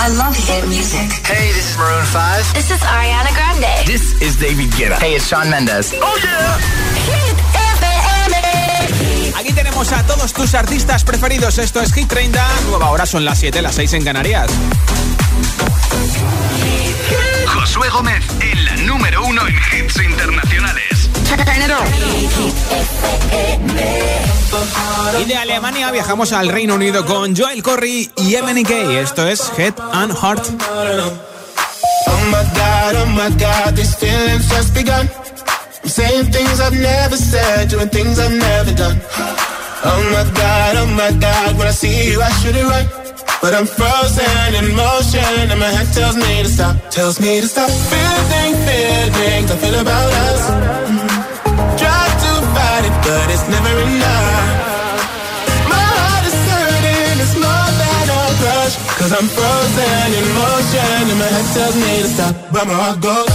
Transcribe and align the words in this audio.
I 0.00 0.08
love 0.10 0.36
hit 0.36 0.66
music. 0.68 1.10
Hey, 1.26 1.52
this 1.52 1.72
is 1.72 1.76
Maroon 1.76 2.04
5. 2.04 2.54
This 2.54 2.70
is 2.70 2.80
Ariana 2.80 3.32
Grande. 3.34 3.86
This 3.86 4.14
is 4.22 4.36
David 4.36 4.70
Guetta. 4.70 4.98
Hey, 4.98 5.16
it's 5.16 5.26
Shawn 5.26 5.50
Mendes. 5.50 5.92
Oh 6.00 6.18
yeah. 6.22 6.58
Hit 7.10 7.36
FM. 7.76 9.34
Aquí 9.38 9.52
tenemos 9.52 9.92
a 9.92 10.04
todos 10.06 10.32
tus 10.32 10.54
artistas 10.54 11.02
preferidos. 11.04 11.58
Esto 11.58 11.80
es 11.80 11.92
Hit 11.92 12.08
30. 12.08 12.46
Nueva 12.68 12.90
hora 12.90 13.06
son 13.06 13.24
las 13.24 13.38
7, 13.38 13.60
las 13.60 13.74
6 13.74 13.92
en 13.94 14.04
Canarias. 14.04 14.50
Josué 17.46 17.88
Gómez 17.90 18.24
en 18.40 18.64
la 18.64 18.76
número 18.76 19.24
uno 19.24 19.46
en 19.48 19.56
hits 19.56 20.00
internacionales. 20.00 20.87
Y 25.20 25.24
de 25.24 25.36
Alemania 25.36 25.90
viajamos 25.90 26.32
al 26.32 26.48
Reino 26.48 26.74
Unido 26.74 27.04
con 27.04 27.36
Joel 27.36 27.62
Corry 27.62 28.10
y 28.16 28.36
MNK. 28.36 28.70
Esto 29.02 29.26
es 29.26 29.50
Head 29.56 29.74
and 29.92 30.12
Heart. 30.16 30.48
Oh 32.06 32.20
my 32.30 32.44
god, 32.54 32.94
oh 32.96 33.06
my 33.06 33.30
god, 33.38 33.74
these 33.74 33.94
feelings 33.96 34.48
just 34.48 34.74
begun. 34.74 35.08
I'm 35.82 35.90
saying 35.90 36.30
things 36.30 36.60
I've 36.60 36.78
never 36.78 37.16
said, 37.16 37.68
doing 37.68 37.88
things 37.88 38.18
I've 38.18 38.32
never 38.32 38.72
done. 38.72 39.00
Oh 39.84 40.02
my 40.12 40.24
god, 40.34 40.76
oh 40.76 40.86
my 40.86 41.12
god, 41.18 41.58
when 41.58 41.66
I 41.66 41.72
see 41.72 42.10
you, 42.10 42.22
I 42.22 42.30
should 42.40 42.56
it 42.56 42.64
right. 42.64 42.88
But 43.40 43.54
I'm 43.54 43.66
frozen 43.66 44.54
in 44.54 44.74
motion, 44.74 45.50
and 45.50 45.60
my 45.60 45.68
head 45.68 45.92
tells 45.94 46.16
me 46.16 46.42
to 46.42 46.48
stop, 46.48 46.90
tells 46.90 47.20
me 47.20 47.40
to 47.40 47.46
stop. 47.46 47.70
Feeling, 47.70 48.54
feelings 48.66 49.50
I 49.50 49.56
feel 49.56 49.80
about 49.80 50.12
us. 50.12 50.97
But 53.08 53.30
it's 53.32 53.46
never 53.48 53.74
enough. 53.88 55.00
My 55.72 55.84
heart 55.96 56.24
is 56.28 56.36
hurting, 56.52 57.16
it's 57.24 57.36
more 57.40 57.70
than 57.80 58.04
a 58.12 58.22
crush. 58.40 58.74
Cause 59.00 59.12
I'm 59.16 59.28
frozen 59.36 60.08
in 60.18 60.26
motion, 60.36 61.02
and 61.12 61.18
my 61.22 61.28
head 61.34 61.46
tells 61.56 61.76
me 61.82 61.90
to 62.04 62.08
stop. 62.14 62.34
But 62.52 62.64
my 62.68 62.76
heart 62.82 63.00
goes. 63.00 63.32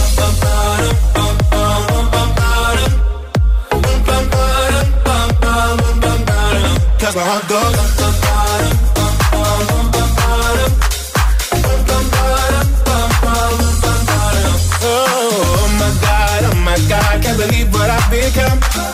Cause 7.02 7.16
my 7.18 7.24
heart 7.30 7.46
goes. 7.50 7.76
Oh 14.86 15.66
my 15.80 15.90
god, 16.06 16.40
oh 16.48 16.56
my 16.68 16.78
god, 16.88 17.22
can't 17.24 17.38
believe 17.42 17.72
what 17.74 17.90
I've 17.90 18.08
become. 18.10 18.93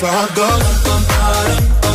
That's 0.00 0.36
my 0.36 1.87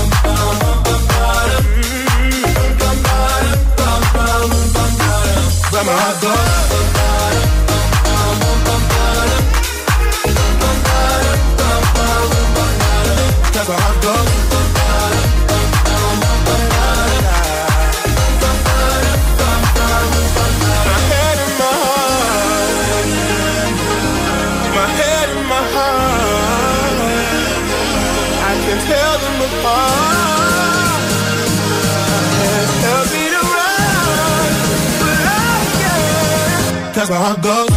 That's 37.04 37.12
where 37.12 37.20
I 37.20 37.36
go. 37.42 37.73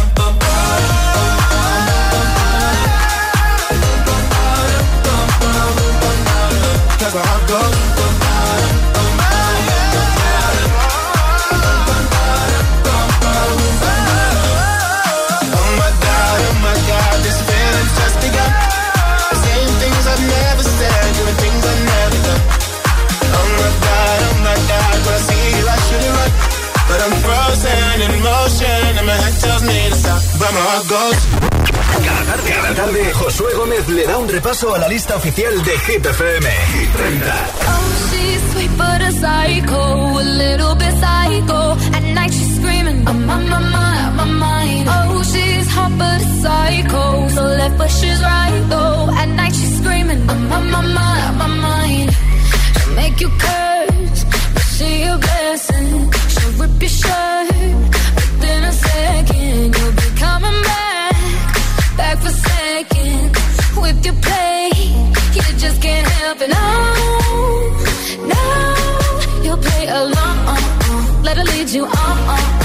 Cada 30.87 32.73
tarde, 32.75 33.11
Josué 33.13 33.53
Gómez 33.55 33.89
le 33.89 34.07
da 34.07 34.17
un 34.17 34.29
repaso 34.29 34.73
a 34.73 34.77
la 34.77 34.87
lista 34.87 35.17
oficial 35.17 35.61
de 35.65 35.71
Hit 35.79 36.05
FM. 36.05 36.49
Hit 36.73 36.91
30. 36.93 37.45
Oh, 37.67 38.09
she's 38.09 38.51
sweet 38.53 38.71
but 38.77 39.01
a 39.01 39.11
psycho, 39.11 40.19
a 40.19 40.23
little 40.23 40.75
bit 40.75 40.93
psycho. 41.03 41.75
At 41.93 42.03
night 42.13 42.31
she's 42.31 42.55
screaming, 42.55 43.05
I'm 43.05 43.29
on 43.29 43.49
my 43.49 43.59
mind, 43.59 44.15
my 44.15 44.25
mind. 44.25 44.87
Oh, 44.87 45.23
she's 45.23 45.67
hot 45.75 45.91
but 45.97 46.21
a 46.21 46.29
psycho, 46.41 47.27
so 47.35 47.41
left 47.41 47.77
but 47.77 47.89
she's 47.89 48.21
right 48.21 48.63
though. 48.69 49.09
At 49.11 49.29
night 49.35 49.55
she's 49.55 49.77
screaming, 49.79 50.21
I'm 50.29 50.51
on 50.53 50.71
my 50.71 50.81
mind, 50.81 51.37
my 51.37 51.47
mind. 51.47 52.11
She'll 52.77 52.95
make 52.95 53.19
you 53.19 53.29
curse, 53.29 54.23
but 54.53 54.63
she 54.75 55.03
a 55.03 55.17
blessing. 55.17 56.11
She'll 56.29 56.51
rip 56.61 56.81
your 56.81 56.89
shirt 56.89 57.26
for 62.27 62.33
seconds. 62.33 63.37
With 63.77 64.05
your 64.05 64.15
play, 64.15 64.71
you 65.35 65.41
just 65.63 65.81
can't 65.81 66.07
help 66.07 66.41
it. 66.41 66.49
No, 66.49 66.67
no, 68.33 69.43
you'll 69.43 69.57
play 69.57 69.87
along. 69.87 71.23
Let 71.23 71.37
her 71.37 71.43
lead 71.43 71.69
you 71.69 71.85
on. 71.85 72.17
You'll 72.27 72.56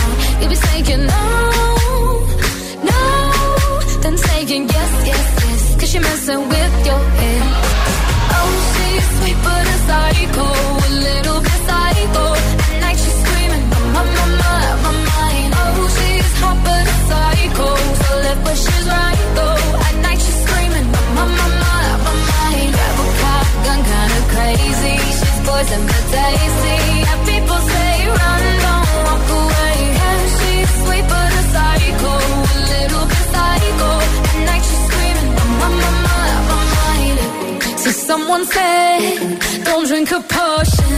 poison 25.62 25.86
but 25.86 26.04
tasty. 26.14 26.76
Yeah, 27.06 27.18
people 27.30 27.60
say 27.72 27.92
run, 28.18 28.42
don't 28.66 28.88
walk 29.06 29.26
away. 29.40 29.74
Yeah, 29.98 30.18
she's 30.36 30.70
sweet 30.82 31.06
but 31.12 31.30
a 31.40 31.44
psycho, 31.52 32.12
a 32.52 32.60
little 32.72 33.04
bit 33.10 33.24
psycho. 33.32 33.90
At 34.30 34.38
night 34.48 34.64
she's 34.68 34.82
screaming, 34.88 35.30
my, 35.38 35.68
my, 35.80 35.90
my, 36.06 36.24
my 36.48 36.60
mind. 36.76 37.18
So 37.82 37.90
someone 37.90 38.44
said, 38.46 39.00
don't 39.64 39.86
drink 39.86 40.08
her 40.14 40.22
potion. 40.36 40.94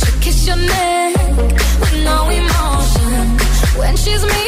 She'll 0.00 0.18
kiss 0.24 0.46
your 0.48 0.60
neck 0.74 1.14
with 1.80 1.96
no 2.10 2.18
emotion. 2.40 3.12
When 3.80 3.94
she's 3.96 4.24
mean, 4.32 4.47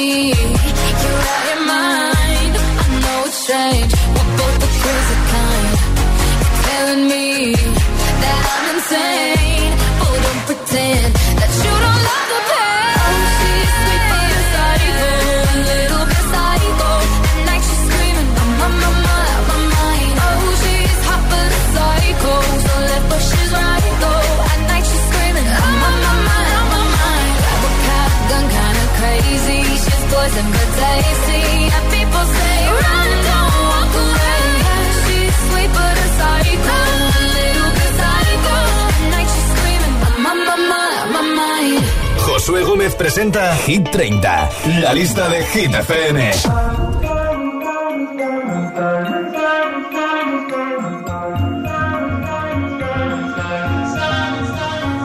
You're 0.00 1.20
out 1.36 1.58
of 1.58 1.66
mind. 1.66 2.56
I 2.56 3.00
know 3.02 3.24
it's 3.26 3.36
strange. 3.36 3.99
Presenta 43.20 43.54
Hit 43.66 43.90
30, 43.90 44.50
la 44.80 44.92
lista 44.92 45.28
de 45.28 45.44
Hit 45.44 45.74
FM. 45.74 46.18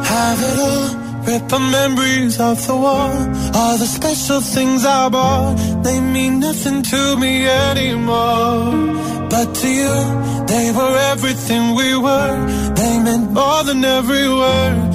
Have 0.03 0.43
it 0.43 0.59
all, 0.59 0.95
rip 1.25 1.47
the 1.49 1.59
memories 1.59 2.39
of 2.39 2.65
the 2.65 2.73
war. 2.73 3.11
All 3.53 3.77
the 3.77 3.85
special 3.85 4.39
things 4.39 4.85
I 4.85 5.09
bought, 5.09 5.83
they 5.83 5.99
mean 5.99 6.39
nothing 6.39 6.83
to 6.83 7.17
me 7.17 7.45
anymore. 7.45 8.71
But 9.29 9.53
to 9.55 9.67
you, 9.67 10.45
they 10.47 10.71
were 10.71 10.97
everything 11.11 11.75
we 11.75 11.97
were. 11.97 12.37
They 12.75 12.99
meant 12.99 13.31
more 13.31 13.63
than 13.63 13.83
every 13.83 14.29
word. 14.29 14.94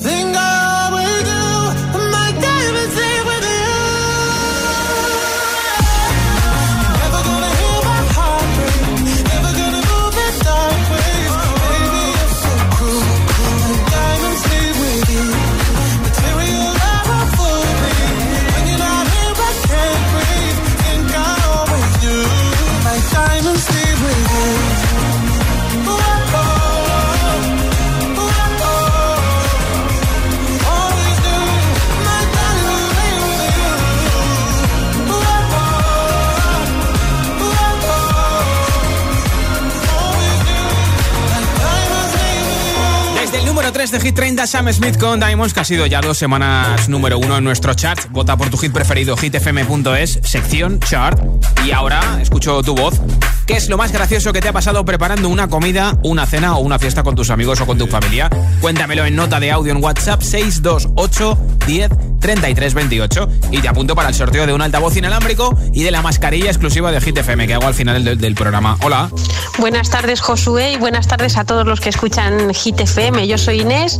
3 43.81 43.89
de 43.89 43.99
Hit 43.99 44.15
30, 44.15 44.45
Sam 44.45 44.71
Smith 44.71 44.99
con 44.99 45.19
Diamonds, 45.19 45.55
que 45.55 45.59
ha 45.59 45.65
sido 45.65 45.87
ya 45.87 46.01
dos 46.01 46.15
semanas 46.15 46.87
número 46.87 47.17
uno 47.17 47.37
en 47.37 47.43
nuestro 47.43 47.73
chat. 47.73 47.97
Vota 48.11 48.37
por 48.37 48.47
tu 48.51 48.57
hit 48.57 48.71
preferido, 48.71 49.17
hitfm.es, 49.17 50.19
sección 50.21 50.79
chart. 50.79 51.19
Y 51.65 51.71
ahora 51.71 52.19
escucho 52.21 52.61
tu 52.61 52.75
voz. 52.75 53.01
¿Qué 53.47 53.57
es 53.57 53.69
lo 53.69 53.77
más 53.77 53.91
gracioso 53.91 54.33
que 54.33 54.39
te 54.39 54.49
ha 54.49 54.53
pasado 54.53 54.85
preparando 54.85 55.29
una 55.29 55.47
comida, 55.47 55.97
una 56.03 56.27
cena 56.27 56.55
o 56.57 56.59
una 56.59 56.77
fiesta 56.77 57.01
con 57.01 57.15
tus 57.15 57.31
amigos 57.31 57.59
o 57.59 57.65
con 57.65 57.79
tu 57.79 57.87
familia? 57.87 58.29
Cuéntamelo 58.61 59.03
en 59.03 59.15
nota 59.15 59.39
de 59.39 59.51
audio 59.51 59.71
en 59.71 59.83
WhatsApp 59.83 60.21
628 60.21 61.37
10 61.65 61.89
33 62.21 62.73
28 62.73 63.29
y 63.51 63.59
te 63.59 63.67
apunto 63.67 63.95
para 63.95 64.09
el 64.09 64.15
sorteo 64.15 64.45
de 64.45 64.53
un 64.53 64.61
altavoz 64.61 64.95
inalámbrico 64.95 65.57
y 65.73 65.83
de 65.83 65.91
la 65.91 66.01
mascarilla 66.01 66.47
exclusiva 66.47 66.91
de 66.91 67.01
Hit 67.01 67.17
FM 67.17 67.47
que 67.47 67.55
hago 67.55 67.67
al 67.67 67.73
final 67.73 68.03
del, 68.03 68.35
programa. 68.35 68.77
Hola. 68.83 69.09
Buenas 69.57 69.89
tardes, 69.89 70.21
Josué, 70.21 70.73
y 70.73 70.77
buenas 70.77 71.07
tardes 71.07 71.35
a 71.37 71.43
todos 71.43 71.65
los 71.65 71.81
que 71.81 71.89
escuchan 71.89 72.53
Hit 72.53 72.79
FM. 72.79 73.27
Yo 73.27 73.37
soy 73.37 73.65
Inés, 73.71 73.99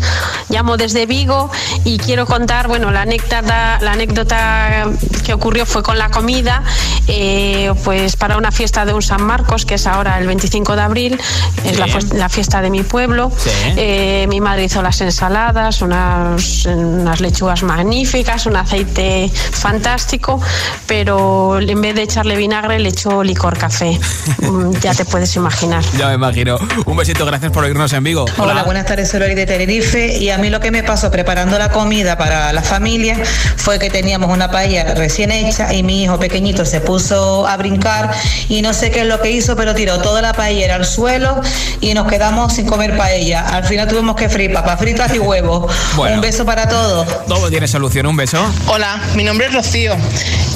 llamo 0.50 0.76
desde 0.76 1.06
Vigo 1.06 1.50
y 1.86 1.98
quiero 1.98 2.26
contar, 2.26 2.68
bueno, 2.68 2.92
la 2.92 3.04
anécdota, 3.04 3.80
la 3.80 3.94
anécdota 3.94 4.86
que 5.24 5.34
ocurrió 5.34 5.66
fue 5.66 5.82
con 5.82 5.98
la 5.98 6.10
comida, 6.10 6.62
eh, 7.08 7.72
pues 7.86 8.18
para 8.18 8.36
una 8.36 8.52
fiesta 8.52 8.86
de 8.86 8.94
un 8.94 9.02
San 9.02 9.24
Marcos, 9.24 9.66
que 9.66 9.76
es 9.76 9.88
ahora 9.88 10.20
el 10.20 10.28
25 10.28 10.76
de 10.76 10.82
abril, 10.82 11.22
es 11.64 11.80
la, 12.14 12.28
fiesta 12.28 12.62
de 12.62 12.70
mi 12.70 12.84
pueblo. 12.84 13.32
Eh, 13.78 14.26
mi 14.28 14.42
madre 14.42 14.66
hizo 14.66 14.82
las 14.82 15.00
ensaladas, 15.00 15.82
unas, 15.82 16.66
unas 16.66 17.22
lechugas 17.22 17.64
magníficas, 17.64 18.46
un 18.46 18.58
aceite 18.58 19.32
fantástico, 19.34 20.42
pero 20.86 21.60
en 21.60 21.80
vez 21.80 21.96
de 21.96 22.04
echarle 22.04 22.36
vinagre 22.36 22.78
le 22.80 22.90
echó 22.90 23.24
licor 23.24 23.58
café. 23.58 24.00
Mm, 24.42 24.72
ya 24.82 24.94
te 24.94 25.06
puedes 25.06 25.36
imaginar. 25.36 25.84
Ya 25.98 26.08
me 26.08 26.16
imagino. 26.16 26.58
Un 26.86 26.98
besito, 26.98 27.26
gracias 27.26 27.52
por 27.52 27.66
irnos 27.66 27.94
en 27.94 28.04
Vigo. 28.04 28.26
Hola, 28.38 28.64
buenas 28.64 28.86
tardes, 28.86 29.10
soy 29.10 29.20
Lori 29.20 29.36
de 29.36 29.46
Tenerife 29.62 30.18
y 30.18 30.32
a 30.32 30.40
mí 30.40 30.50
lo 30.50 30.60
que 30.60 30.72
me 30.72 30.82
pasó 30.82 31.12
preparando 31.12 31.60
la 31.60 31.70
comida 31.70 32.18
para 32.18 32.52
la 32.52 32.64
familia 32.64 33.16
fue 33.58 33.78
que 33.78 33.92
teníamos 33.92 34.32
una 34.32 34.50
paella 34.50 34.96
recién 34.96 35.30
hecha 35.30 35.72
y 35.72 35.84
mi 35.84 36.02
hijo 36.02 36.18
pequeñito 36.18 36.66
se 36.66 36.82
puso 36.82 37.46
a 37.46 37.58
brincar 37.58 38.10
y 38.50 38.64
no 38.64 38.74
sé 38.74 38.90
qué 38.90 39.02
es 39.02 39.06
lo 39.06 39.22
que 39.22 39.30
hizo, 39.30 39.56
pero 39.56 39.76
tiró 39.76 40.02
toda 40.02 40.24
la 40.24 40.34
paella 40.34 40.74
al 40.74 40.84
suelo 40.84 41.42
y 41.80 41.94
nos 41.94 42.08
quedamos 42.08 42.54
sin 42.54 42.66
comer 42.66 42.98
paella. 42.98 43.48
Al 43.50 43.64
final 43.64 43.88
tuvimos 43.88 44.16
que 44.16 44.30
freír 44.30 44.52
papas 44.52 44.80
fritas 44.80 45.14
y 45.14 45.20
huevos. 45.20 45.72
un 45.96 46.22
beso 46.22 46.44
para 46.44 46.68
todos. 46.68 47.28
Todo 47.28 47.52
tiene 47.52 47.68
solución, 47.68 48.08
un 48.08 48.18
beso. 48.18 48.44
Hola, 48.66 49.00
mi 49.14 49.24
nombre 49.24 49.46
es 49.46 49.54
Rocío 49.54 49.96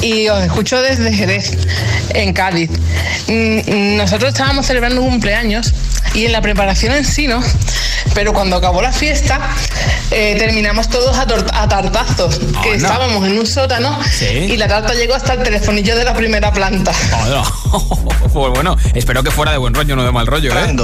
y 0.02 0.30
os 0.30 0.44
escucho 0.44 0.82
desde 0.82 1.14
Jerez, 1.14 1.56
en 2.10 2.34
Cádiz. 2.34 2.72
Mm, 3.28 3.98
nosotros 3.98 4.30
estábamos 4.32 4.66
celebrando 4.66 5.04
un 5.04 5.12
cumpleaños 5.12 5.76
y 6.16 6.26
en 6.26 6.32
la 6.32 6.42
preparación 6.42 6.94
en 6.94 7.06
sí, 7.06 7.28
¿no? 7.28 7.44
Pero 8.14 8.34
cuando 8.34 8.56
acabó 8.56 8.82
la 8.82 8.94
fiesta, 8.96 9.40
eh, 10.12 10.36
terminamos 10.38 10.90
todos 10.90 11.18
a, 11.18 11.26
tartazos, 11.26 12.40
ah, 12.56 12.62
que 12.64 12.76
estábamos 12.76 13.26
en 13.28 13.38
un 13.38 13.46
sótano 13.46 14.00
y 14.22 14.56
la 14.58 14.68
tarta 14.68 14.94
llegó 14.94 15.14
hasta 15.14 15.34
el 15.34 15.44
telefonillo 15.44 15.96
de 15.96 16.06
la 16.06 16.14
primera 16.14 16.52
planta. 16.52 16.92
pues 18.34 18.54
bueno, 18.54 18.76
espero 18.94 19.22
que 19.22 19.32
fuera 19.32 19.52
de 19.52 19.58
buen 19.58 19.74
rollo, 19.74 19.96
no 19.96 20.04
de 20.04 20.12
mal 20.12 20.26
rollo. 20.26 20.52
¿eh? 20.52 20.76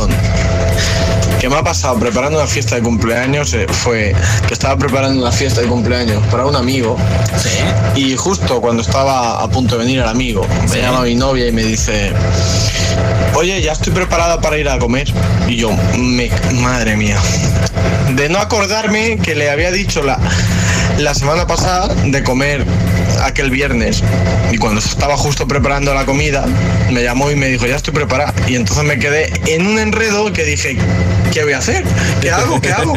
¿Qué 1.42 1.50
me 1.50 1.56
ha 1.56 1.64
pasado 1.64 1.98
preparando 1.98 2.38
una 2.38 2.48
fiesta 2.48 2.76
de 2.76 2.84
cumpleaños? 2.84 3.52
Eh, 3.56 3.66
fue 3.68 4.14
que 4.48 4.54
estaba 4.54 4.78
preparando 4.78 5.20
una 5.22 5.32
fiesta 5.32 5.62
de 5.62 5.68
cumpleaños 5.68 6.24
para 6.28 6.46
un 6.46 6.56
amigo. 6.56 6.98
Y 7.96 8.16
justo 8.16 8.62
cuando 8.62 8.84
estaba 8.84 9.42
a 9.42 9.50
punto 9.50 9.76
de 9.76 9.86
venir 9.86 10.02
el 10.02 10.08
amigo, 10.08 10.46
me 10.70 10.82
llama 10.82 11.02
mi 11.02 11.16
novia 11.16 11.48
y 11.48 11.52
me 11.52 11.64
dice, 11.64 12.14
oye, 13.34 13.60
ya 13.60 13.72
estoy 13.72 13.92
preparada 13.92 14.40
para 14.40 14.60
ir 14.60 14.70
a 14.70 14.78
comer. 14.78 15.12
Y 15.48 15.56
yo, 15.56 15.72
me, 15.98 16.30
madre 16.62 16.96
mía, 16.96 17.18
de 18.16 18.30
no 18.30 18.40
acordarme 18.40 19.18
que 19.18 19.36
le 19.36 19.50
había 19.50 19.72
dicho 19.72 20.04
la, 20.04 20.20
la 20.98 21.14
semana 21.16 21.48
pasada 21.48 21.94
de 22.06 22.24
comer 22.24 22.66
aquel 23.24 23.50
viernes 23.50 24.04
y 24.52 24.58
cuando 24.58 24.80
estaba 24.80 25.18
justo 25.18 25.48
preparando 25.48 25.94
la 25.94 26.06
comida 26.06 26.46
me 26.92 27.04
llamó 27.04 27.32
y 27.32 27.36
me 27.36 27.48
dijo 27.48 27.66
ya 27.66 27.76
estoy 27.76 27.94
preparada 27.94 28.34
y 28.48 28.56
entonces 28.56 28.84
me 28.84 29.00
quedé 29.00 29.32
en 29.48 29.68
un 29.68 29.80
enredo 29.80 30.32
que 30.34 30.44
dije 30.44 30.78
¿qué 31.32 31.44
voy 31.44 31.54
a 31.54 31.60
hacer? 31.60 31.84
¿qué 32.22 32.32
hago? 32.32 32.60
¿qué 32.62 32.72
hago? 32.72 32.94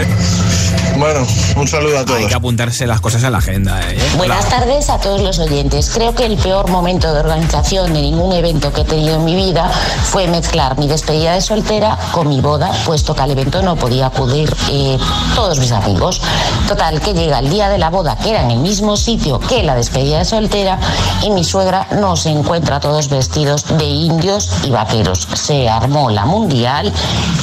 Bueno, 0.96 1.26
un 1.56 1.66
saludo 1.66 1.98
a 1.98 2.04
todos. 2.04 2.20
Hay 2.20 2.26
que 2.26 2.34
apuntarse 2.34 2.86
las 2.86 3.00
cosas 3.00 3.22
en 3.24 3.32
la 3.32 3.38
agenda. 3.38 3.80
¿eh? 3.90 3.98
Buenas 4.16 4.48
tardes 4.48 4.90
a 4.90 4.98
todos 4.98 5.20
los 5.22 5.38
oyentes. 5.38 5.90
Creo 5.90 6.14
que 6.14 6.24
el 6.24 6.36
peor 6.36 6.70
momento 6.70 7.12
de 7.12 7.20
organización 7.20 7.92
de 7.92 8.00
ningún 8.00 8.32
evento 8.32 8.72
que 8.72 8.82
he 8.82 8.84
tenido 8.84 9.16
en 9.16 9.24
mi 9.24 9.34
vida 9.34 9.68
fue 10.04 10.28
mezclar 10.28 10.78
mi 10.78 10.86
despedida 10.86 11.34
de 11.34 11.40
soltera 11.40 11.98
con 12.12 12.28
mi 12.28 12.40
boda, 12.40 12.70
puesto 12.84 13.14
que 13.14 13.22
al 13.22 13.30
evento 13.32 13.60
no 13.62 13.76
podía 13.76 14.06
acudir 14.06 14.54
eh, 14.70 14.96
todos 15.34 15.58
mis 15.58 15.72
amigos. 15.72 16.20
Total, 16.68 17.00
que 17.00 17.12
llega 17.12 17.40
el 17.40 17.50
día 17.50 17.68
de 17.68 17.78
la 17.78 17.90
boda, 17.90 18.16
que 18.16 18.30
era 18.30 18.42
en 18.42 18.52
el 18.52 18.58
mismo 18.58 18.96
sitio 18.96 19.40
que 19.40 19.62
la 19.62 19.74
despedida 19.74 20.18
de 20.18 20.24
soltera, 20.24 20.78
y 21.22 21.30
mi 21.30 21.42
suegra 21.42 21.88
no 21.92 22.16
se 22.16 22.30
encuentra 22.30 22.78
todos 22.78 23.08
vestidos 23.08 23.66
de 23.78 23.84
indios 23.84 24.50
y 24.62 24.70
vaqueros. 24.70 25.28
Se 25.34 25.68
armó 25.68 26.10
la 26.10 26.24
mundial, 26.24 26.92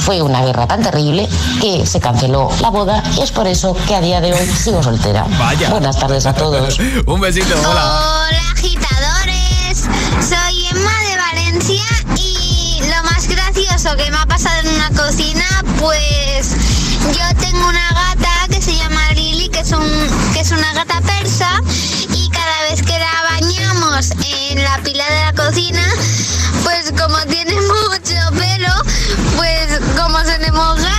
fue 0.00 0.22
una 0.22 0.42
guerra 0.42 0.66
tan 0.66 0.82
terrible 0.82 1.28
que 1.60 1.86
se 1.86 2.00
canceló 2.00 2.50
la 2.60 2.70
boda 2.70 3.02
y 3.16 3.20
es 3.20 3.30
por 3.42 3.50
eso 3.50 3.76
que 3.88 3.96
a 3.96 4.00
día 4.00 4.20
de 4.20 4.32
hoy 4.32 4.46
sigo 4.46 4.80
soltera. 4.84 5.26
Vaya. 5.36 5.68
Buenas 5.70 5.98
tardes 5.98 6.26
a 6.26 6.32
todos. 6.32 6.78
Un 7.06 7.20
besito, 7.20 7.52
hola. 7.58 8.28
Hola, 8.28 8.50
agitadores. 8.52 9.78
Soy 10.20 10.66
Emma 10.70 10.92
de 11.00 11.16
Valencia 11.16 11.82
y 12.14 12.82
lo 12.82 13.02
más 13.02 13.26
gracioso 13.26 13.96
que 13.96 14.08
me 14.12 14.16
ha 14.16 14.26
pasado 14.26 14.60
en 14.60 14.68
una 14.68 14.90
cocina, 14.90 15.44
pues 15.80 16.50
yo 17.02 17.36
tengo 17.40 17.66
una 17.66 17.88
gata 17.90 18.46
que 18.48 18.62
se 18.62 18.76
llama 18.76 19.12
Lily, 19.12 19.48
que 19.48 19.58
es, 19.58 19.72
un, 19.72 19.90
que 20.32 20.38
es 20.38 20.52
una 20.52 20.72
gata 20.74 21.00
persa 21.00 21.50
y 22.14 22.30
cada 22.30 22.70
vez 22.70 22.80
que 22.80 22.96
la 22.96 23.22
bañamos 23.28 24.12
en 24.52 24.62
la 24.62 24.78
pila 24.84 25.04
de 25.10 25.20
la 25.20 25.32
cocina, 25.32 25.84
pues 26.62 26.92
como 26.96 27.18
tiene 27.26 27.56
mucho 27.60 28.38
pelo, 28.38 28.72
pues 29.36 29.80
como 30.00 30.20
se 30.20 30.38
le 30.38 30.52
moja, 30.52 30.94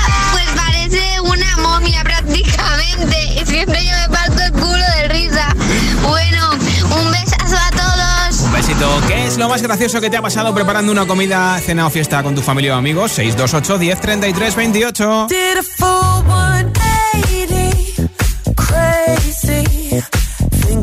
Y 3.11 3.45
siempre 3.45 3.85
yo 3.85 3.91
me 3.91 4.09
parto 4.15 4.41
el 4.41 4.51
culo 4.51 4.85
de 4.97 5.07
risa. 5.09 5.55
Bueno, 6.01 6.51
un 6.51 7.11
besazo 7.11 7.55
a 7.55 7.71
todos. 7.71 8.39
Un 8.41 8.51
besito. 8.53 9.01
¿Qué 9.07 9.27
es 9.27 9.37
lo 9.37 9.49
más 9.49 9.61
gracioso 9.61 10.01
que 10.01 10.09
te 10.09 10.17
ha 10.17 10.21
pasado 10.21 10.53
preparando 10.53 10.91
una 10.91 11.05
comida, 11.05 11.59
cena 11.59 11.87
o 11.87 11.89
fiesta 11.89 12.23
con 12.23 12.35
tu 12.35 12.41
familia 12.41 12.75
o 12.75 12.77
amigos? 12.77 13.11
628 13.13 13.77
10 13.77 14.01
33 14.01 14.55
28. 14.55 15.27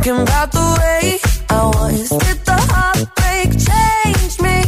Thinking 0.00 0.22
about 0.22 0.52
the 0.52 0.60
way 0.80 1.18
I 1.50 1.66
was. 1.66 2.08
Did 2.08 2.44
the 2.44 2.56
heartbreak 2.72 3.50
change 3.66 4.40
me? 4.40 4.64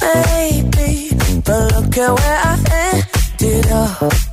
Maybe, 0.00 1.10
but 1.44 1.72
look 1.74 1.98
at 1.98 2.12
where 2.18 2.40
I 2.44 2.56
ended 3.40 3.72
up. 3.72 4.25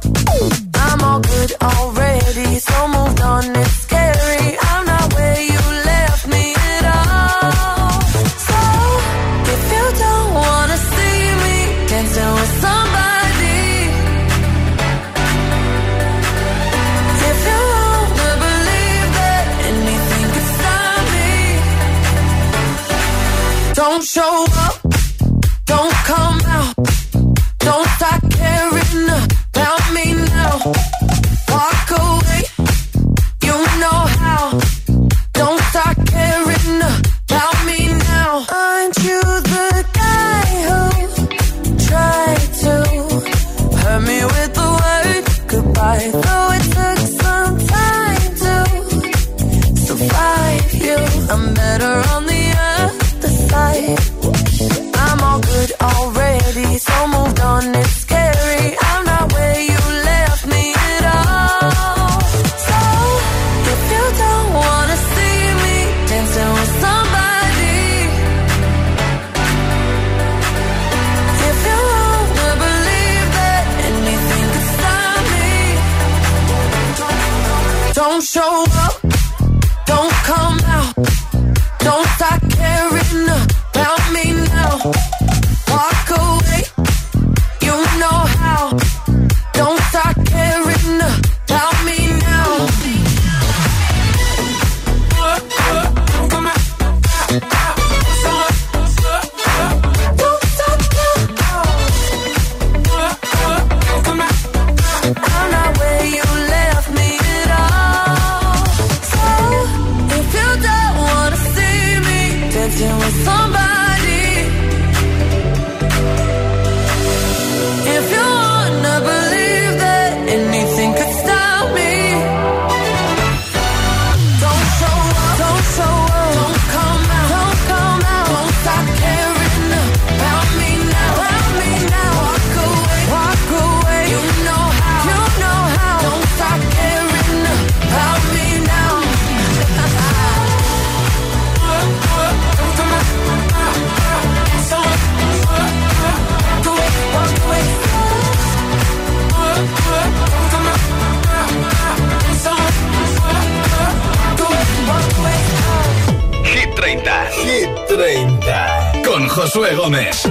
Josué 159.36 159.74
Gómez. 159.74 160.28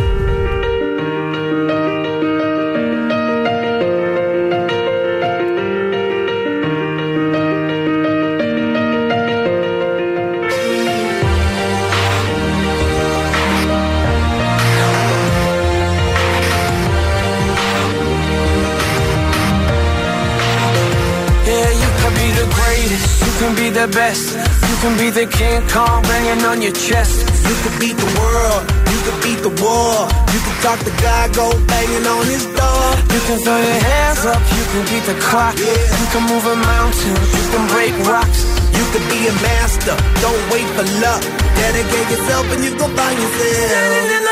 can 21.98 22.14
be 22.14 22.30
the 22.30 22.46
greatest, 22.54 23.20
you 23.20 23.32
can 23.40 23.54
be 23.56 23.68
the 23.68 23.88
best. 23.88 24.36
You 24.68 24.76
can 24.80 24.96
be 24.96 25.10
the 25.10 25.26
King 25.26 25.60
Kong 25.68 26.02
banging 26.02 26.44
on 26.44 26.62
your 26.62 26.72
chest. 26.72 27.28
You 27.48 27.54
can 27.62 27.80
beat 27.80 27.96
the 27.96 28.20
world. 28.20 28.71
You 28.92 29.00
can 29.08 29.16
beat 29.24 29.40
the 29.40 29.52
war. 29.64 30.04
You 30.36 30.40
can 30.44 30.56
talk 30.60 30.78
the 30.84 30.92
guy, 31.00 31.32
go 31.32 31.48
banging 31.64 32.04
on 32.04 32.24
his 32.28 32.44
door. 32.44 32.84
You 33.08 33.20
can 33.24 33.38
throw 33.40 33.56
your 33.56 33.80
hands 33.88 34.22
up. 34.28 34.40
You 34.52 34.64
can 34.68 34.82
beat 34.92 35.04
the 35.08 35.16
clock. 35.16 35.56
Yeah. 35.56 35.72
You 35.72 36.06
can 36.12 36.22
move 36.28 36.44
a 36.44 36.56
mountain. 36.60 37.16
You 37.16 37.44
can 37.48 37.64
break 37.72 37.94
rocks. 38.04 38.44
You 38.76 38.84
can 38.92 39.04
be 39.08 39.32
a 39.32 39.34
master. 39.40 39.96
Don't 40.20 40.42
wait 40.52 40.68
for 40.76 40.84
luck. 41.00 41.22
Dedicate 41.56 42.08
yourself 42.12 42.44
and 42.52 42.60
you 42.64 42.76
go 42.76 42.86
find 42.92 43.16
yourself. 43.16 44.31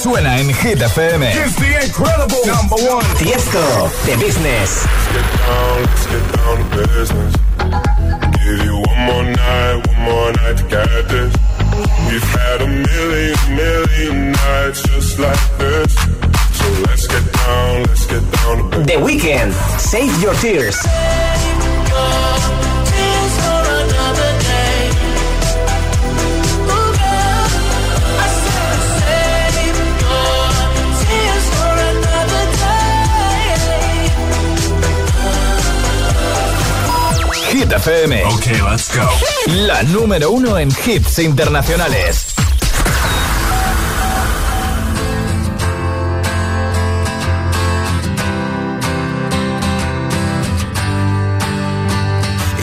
Suena 0.00 0.38
en 0.38 0.48
Hit 0.48 0.80
FM. 0.80 1.22
It's 1.22 1.56
the 1.56 1.84
incredible 1.84 2.40
number 2.46 2.76
one. 2.88 3.04
Tiesto, 3.16 3.90
The 4.06 4.16
Business. 4.16 4.86
Let's 4.86 5.12
get 5.12 5.28
down, 5.44 5.82
let's 5.82 6.06
get 6.06 6.24
down 6.36 6.56
to 6.58 6.88
business. 6.88 7.32
Give 8.40 8.64
you 8.64 8.76
one 8.80 9.00
more 9.08 9.24
night, 9.24 9.86
one 9.88 10.00
more 10.08 10.32
night 10.32 10.56
to 10.56 10.64
get 10.64 11.08
this. 11.08 11.32
We've 12.08 12.30
had 12.32 12.62
a 12.62 12.66
million, 12.66 13.36
million 13.54 14.32
nights 14.32 14.82
just 14.88 15.18
like 15.18 15.58
this. 15.58 15.94
So 16.58 16.66
let's 16.88 17.06
get 17.06 17.32
down, 17.32 17.82
let's 17.84 18.06
get 18.06 18.22
down 18.32 18.56
to 18.56 18.64
business. 18.70 18.86
The 18.96 19.04
Weekend, 19.04 19.52
Save 19.78 20.22
Your 20.22 20.34
Tears. 20.34 20.76
Hit 37.60 37.68
FM. 37.68 38.12
Okay, 38.36 38.58
let's 38.62 38.88
go. 38.88 39.06
La 39.66 39.82
número 39.82 40.30
uno 40.30 40.56
en 40.56 40.70
hits 40.70 41.18
internacionales. 41.18 42.32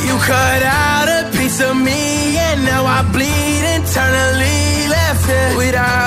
You 0.04 0.18
cut 0.18 0.64
out 0.64 1.08
a 1.08 1.30
piece 1.38 1.62
of 1.62 1.76
me 1.76 2.36
and 2.36 2.66
now 2.66 2.84
I 2.84 3.04
bleed 3.14 3.64
internally 3.78 4.88
left 4.90 5.30
it 5.30 5.58
without 5.58 6.07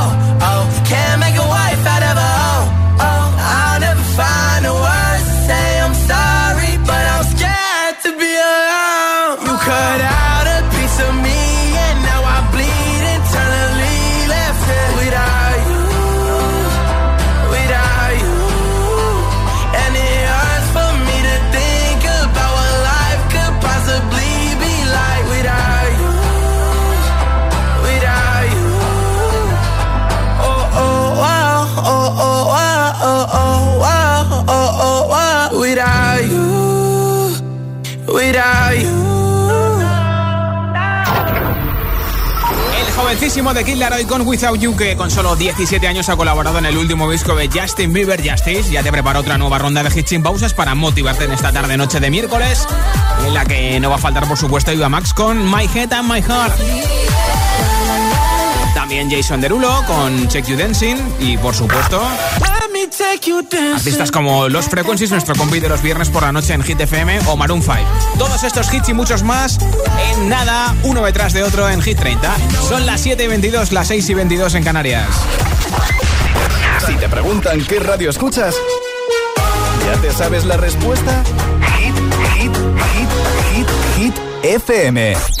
De 43.31 43.63
Kid 43.63 43.77
Laroi 43.77 44.03
con 44.03 44.27
Without 44.27 44.59
You, 44.59 44.75
que 44.75 44.97
con 44.97 45.09
solo 45.09 45.37
17 45.37 45.87
años 45.87 46.09
ha 46.09 46.17
colaborado 46.17 46.59
en 46.59 46.65
el 46.65 46.77
último 46.77 47.09
disco 47.09 47.33
de 47.33 47.49
Justin 47.49 47.93
Bieber 47.93 48.21
Justice, 48.21 48.69
ya 48.69 48.83
te 48.83 48.91
prepara 48.91 49.21
otra 49.21 49.37
nueva 49.37 49.57
ronda 49.57 49.81
de 49.81 49.99
hits 49.99 50.09
sin 50.09 50.21
para 50.21 50.75
motivarte 50.75 51.23
en 51.23 51.31
esta 51.31 51.51
tarde 51.51 51.77
noche 51.77 52.01
de 52.01 52.11
miércoles, 52.11 52.67
en 53.25 53.33
la 53.33 53.45
que 53.45 53.79
no 53.79 53.89
va 53.89 53.95
a 53.95 53.99
faltar 53.99 54.27
por 54.27 54.37
supuesto 54.37 54.73
Iba 54.73 54.89
Max 54.89 55.13
con 55.13 55.49
My 55.49 55.65
Head 55.73 55.93
and 55.93 56.11
My 56.11 56.21
Heart. 56.21 56.59
También 58.75 59.09
Jason 59.09 59.39
Derulo 59.39 59.81
con 59.87 60.27
Check 60.27 60.45
You 60.47 60.57
Dancing 60.57 60.97
y 61.21 61.37
por 61.37 61.55
supuesto 61.55 62.01
Artistas 63.73 64.11
como 64.11 64.49
Los 64.49 64.65
Frequencies, 64.65 65.11
nuestro 65.11 65.33
combi 65.35 65.59
de 65.59 65.69
los 65.69 65.81
viernes 65.81 66.09
por 66.09 66.23
la 66.23 66.31
noche 66.31 66.53
en 66.53 66.61
Hit 66.61 66.79
FM 66.81 67.19
o 67.27 67.37
Maroon 67.37 67.61
5. 67.61 67.77
Todos 68.17 68.43
estos 68.43 68.71
hits 68.73 68.89
y 68.89 68.93
muchos 68.93 69.23
más 69.23 69.57
en 70.11 70.29
nada, 70.29 70.75
uno 70.83 71.01
detrás 71.03 71.33
de 71.33 71.43
otro 71.43 71.69
en 71.69 71.81
Hit 71.81 71.97
30. 71.97 72.35
Son 72.67 72.85
las 72.85 73.01
7 73.01 73.23
y 73.23 73.27
22, 73.27 73.71
las 73.71 73.87
6 73.87 74.09
y 74.09 74.13
22 74.13 74.55
en 74.55 74.63
Canarias. 74.63 75.07
Si 76.85 76.93
te 76.95 77.07
preguntan 77.07 77.63
qué 77.65 77.79
radio 77.79 78.09
escuchas, 78.09 78.55
¿ya 79.85 80.01
te 80.01 80.11
sabes 80.11 80.45
la 80.45 80.57
respuesta? 80.57 81.23
Hit, 81.77 81.95
hit, 82.35 82.55
hit, 82.93 83.09
hit, 83.53 83.67
hit, 83.97 84.15
FM. 84.43 85.40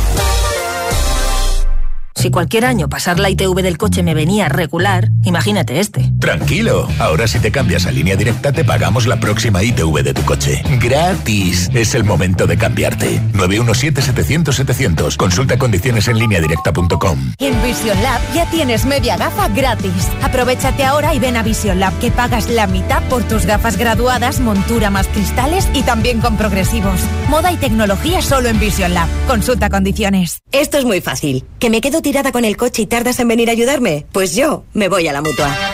Si 2.21 2.29
cualquier 2.29 2.65
año 2.65 2.87
pasar 2.87 3.19
la 3.19 3.31
ITV 3.31 3.63
del 3.63 3.79
coche 3.79 4.03
me 4.03 4.13
venía 4.13 4.47
regular, 4.47 5.09
imagínate 5.23 5.79
este. 5.79 6.11
Tranquilo, 6.19 6.87
ahora 6.99 7.27
si 7.27 7.39
te 7.39 7.51
cambias 7.51 7.87
a 7.87 7.91
línea 7.91 8.15
directa 8.15 8.51
te 8.51 8.63
pagamos 8.63 9.07
la 9.07 9.19
próxima 9.19 9.63
ITV 9.63 10.03
de 10.03 10.13
tu 10.13 10.21
coche. 10.21 10.61
Gratis. 10.79 11.71
Es 11.73 11.95
el 11.95 12.03
momento 12.03 12.45
de 12.45 12.59
cambiarte. 12.59 13.19
917-700-700. 13.33 15.17
Consulta 15.17 15.57
condiciones 15.57 16.07
en 16.09 16.19
línea 16.19 16.39
directa.com. 16.39 17.33
En 17.39 17.63
Vision 17.63 18.03
Lab 18.03 18.21
ya 18.35 18.47
tienes 18.51 18.85
media 18.85 19.17
gafa 19.17 19.47
gratis. 19.47 20.07
Aprovechate 20.21 20.83
ahora 20.83 21.15
y 21.15 21.19
ven 21.19 21.37
a 21.37 21.41
Vision 21.41 21.79
Lab 21.79 21.97
que 21.97 22.11
pagas 22.11 22.47
la 22.49 22.67
mitad 22.67 23.01
por 23.09 23.23
tus 23.23 23.47
gafas 23.47 23.77
graduadas, 23.77 24.41
montura 24.41 24.91
más 24.91 25.07
cristales 25.07 25.67
y 25.73 25.81
también 25.81 26.21
con 26.21 26.37
progresivos. 26.37 27.01
Moda 27.29 27.51
y 27.51 27.57
tecnología 27.57 28.21
solo 28.21 28.47
en 28.47 28.59
Vision 28.59 28.93
Lab. 28.93 29.07
Consulta 29.25 29.71
condiciones. 29.71 30.37
Esto 30.51 30.77
es 30.77 30.85
muy 30.85 31.01
fácil. 31.01 31.45
¿Que 31.57 31.71
me 31.71 31.81
quedo 31.81 32.03
tirada 32.11 32.33
con 32.33 32.43
el 32.43 32.57
coche 32.57 32.81
y 32.81 32.87
tardas 32.87 33.21
en 33.21 33.29
venir 33.29 33.47
a 33.47 33.53
ayudarme? 33.53 34.05
Pues 34.11 34.35
yo 34.35 34.65
me 34.73 34.89
voy 34.89 35.07
a 35.07 35.13
la 35.13 35.21
mutua. 35.21 35.70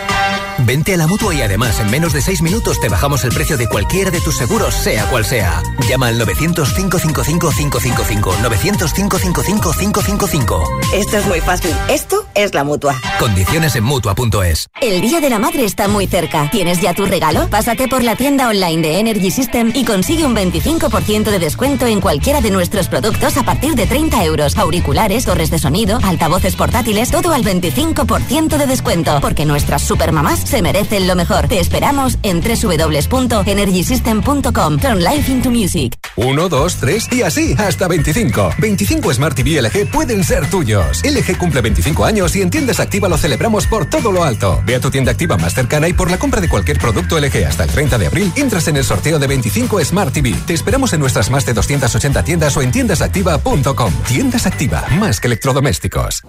Vente 0.67 0.93
a 0.93 0.97
la 0.97 1.07
mutua 1.07 1.33
y 1.33 1.41
además 1.41 1.79
en 1.79 1.89
menos 1.89 2.11
de 2.11 2.21
6 2.21 2.41
minutos 2.41 2.77
te 2.81 2.89
bajamos 2.89 3.23
el 3.23 3.31
precio 3.31 3.55
de 3.55 3.69
cualquiera 3.69 4.11
de 4.11 4.19
tus 4.19 4.35
seguros, 4.35 4.73
sea 4.73 5.05
cual 5.05 5.23
sea. 5.23 5.63
Llama 5.87 6.07
al 6.07 6.19
900-555-555. 6.19 8.33
900-555-555. 8.43 10.67
Esto 10.93 11.17
es 11.19 11.25
muy 11.25 11.39
fácil. 11.39 11.71
Esto 11.87 12.27
es 12.35 12.53
la 12.53 12.65
mutua. 12.65 12.99
Condiciones 13.17 13.77
en 13.77 13.85
mutua.es. 13.85 14.67
El 14.81 14.99
Día 14.99 15.21
de 15.21 15.29
la 15.29 15.39
Madre 15.39 15.63
está 15.63 15.87
muy 15.87 16.05
cerca. 16.05 16.49
¿Tienes 16.51 16.81
ya 16.81 16.93
tu 16.93 17.05
regalo? 17.05 17.47
Pásate 17.47 17.87
por 17.87 18.03
la 18.03 18.17
tienda 18.17 18.49
online 18.49 18.81
de 18.81 18.99
Energy 18.99 19.31
System 19.31 19.71
y 19.73 19.85
consigue 19.85 20.25
un 20.25 20.35
25% 20.35 21.31
de 21.31 21.39
descuento 21.39 21.85
en 21.85 22.01
cualquiera 22.01 22.41
de 22.41 22.51
nuestros 22.51 22.89
productos 22.89 23.37
a 23.37 23.43
partir 23.43 23.75
de 23.75 23.87
30 23.87 24.21
euros. 24.25 24.57
Auriculares, 24.57 25.23
torres 25.23 25.49
de 25.49 25.59
sonido, 25.59 25.97
altavoces 26.03 26.57
portátiles, 26.57 27.09
todo 27.09 27.31
al 27.31 27.45
25% 27.45 28.57
de 28.57 28.67
descuento. 28.67 29.21
Porque 29.21 29.45
nuestras 29.45 29.81
supermamás 29.81 30.41
se 30.41 30.56
merecen 30.61 31.07
lo 31.07 31.15
mejor. 31.15 31.47
Te 31.47 31.59
esperamos 31.59 32.17
en 32.23 32.41
www.energysystem.com. 32.41 34.79
Turn 34.79 35.03
life 35.03 35.31
into 35.31 35.51
music. 35.51 35.95
1, 36.15 36.49
2, 36.49 36.75
3 36.75 37.13
y 37.13 37.21
así 37.21 37.55
hasta 37.57 37.87
25. 37.87 38.55
25 38.57 39.13
Smart 39.13 39.35
TV 39.35 39.61
LG 39.61 39.91
pueden 39.91 40.23
ser 40.23 40.49
tuyos. 40.49 41.01
LG 41.03 41.37
cumple 41.37 41.61
25 41.61 42.05
años 42.05 42.35
y 42.35 42.41
en 42.41 42.49
tiendas 42.49 42.79
activa 42.79 43.07
lo 43.07 43.17
celebramos 43.17 43.67
por 43.67 43.89
todo 43.89 44.11
lo 44.11 44.23
alto. 44.23 44.61
Ve 44.65 44.75
a 44.75 44.79
tu 44.79 44.89
tienda 44.89 45.11
activa 45.11 45.37
más 45.37 45.53
cercana 45.53 45.87
y 45.87 45.93
por 45.93 46.09
la 46.09 46.17
compra 46.17 46.41
de 46.41 46.49
cualquier 46.49 46.79
producto 46.79 47.19
LG 47.19 47.45
hasta 47.45 47.63
el 47.63 47.69
30 47.69 47.97
de 47.97 48.07
abril 48.07 48.31
entras 48.35 48.67
en 48.67 48.77
el 48.77 48.83
sorteo 48.83 49.19
de 49.19 49.27
25 49.27 49.83
Smart 49.83 50.13
TV. 50.13 50.35
Te 50.45 50.53
esperamos 50.53 50.93
en 50.93 50.99
nuestras 50.99 51.29
más 51.29 51.45
de 51.45 51.53
280 51.53 52.23
tiendas 52.23 52.57
o 52.57 52.61
en 52.61 52.71
tiendasactiva.com. 52.71 53.93
Tiendas 54.07 54.45
Activa, 54.45 54.85
más 54.99 55.19
que 55.19 55.27
electrodomésticos. 55.27 56.23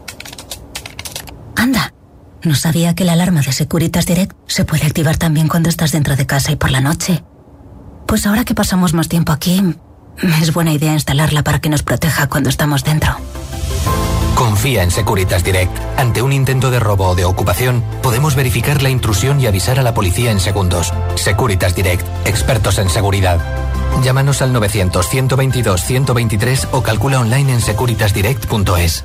Anda, 1.56 1.92
no 2.42 2.54
sabía 2.54 2.94
que 2.94 3.04
la 3.04 3.12
alarma 3.12 3.40
de 3.40 3.52
Securitas 3.52 4.06
Direct 4.06 4.36
se 4.46 4.64
puede 4.64 4.86
activar 4.86 5.16
también 5.16 5.48
cuando 5.48 5.68
estás 5.68 5.92
dentro 5.92 6.16
de 6.16 6.26
casa 6.26 6.52
y 6.52 6.56
por 6.56 6.70
la 6.70 6.80
noche. 6.80 7.22
Pues 8.06 8.26
ahora 8.26 8.44
que 8.44 8.54
pasamos 8.54 8.94
más 8.94 9.08
tiempo 9.08 9.32
aquí, 9.32 9.74
es 10.40 10.52
buena 10.52 10.72
idea 10.72 10.92
instalarla 10.92 11.42
para 11.42 11.60
que 11.60 11.68
nos 11.68 11.82
proteja 11.82 12.28
cuando 12.28 12.48
estamos 12.48 12.84
dentro. 12.84 13.16
Confía 14.34 14.84
en 14.84 14.92
Securitas 14.92 15.42
Direct. 15.42 15.76
Ante 15.96 16.22
un 16.22 16.32
intento 16.32 16.70
de 16.70 16.78
robo 16.78 17.08
o 17.08 17.16
de 17.16 17.24
ocupación, 17.24 17.82
podemos 18.02 18.36
verificar 18.36 18.82
la 18.82 18.90
intrusión 18.90 19.40
y 19.40 19.46
avisar 19.46 19.80
a 19.80 19.82
la 19.82 19.94
policía 19.94 20.30
en 20.30 20.38
segundos. 20.38 20.92
Securitas 21.16 21.74
Direct, 21.74 22.06
expertos 22.24 22.78
en 22.78 22.88
seguridad. 22.88 23.40
Llámanos 24.02 24.40
al 24.40 24.54
900-122-123 24.54 26.68
o 26.70 26.84
calcula 26.84 27.18
online 27.18 27.54
en 27.54 27.60
securitasdirect.es. 27.60 29.04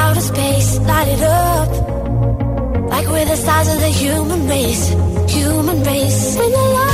outer 0.00 0.20
space, 0.20 0.78
light 0.90 1.08
it 1.08 1.22
up. 1.22 1.70
Like 2.92 3.06
we're 3.12 3.28
the 3.34 3.36
stars 3.44 3.68
of 3.74 3.78
the 3.86 3.92
human 4.02 4.48
race, 4.48 4.84
human 5.36 5.78
race. 5.90 6.36
When 6.38 6.50
the 6.58 6.85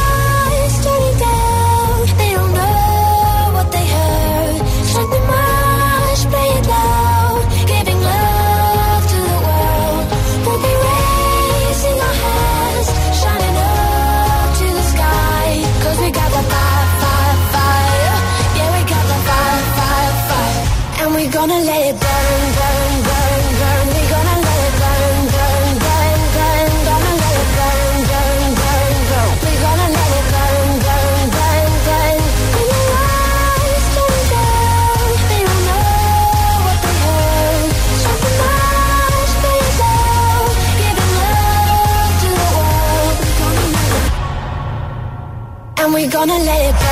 gonna 46.27 46.45
let 46.45 46.69
it 46.69 46.79
burn, 46.79 46.92